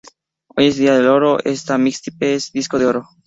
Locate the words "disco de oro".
2.51-3.07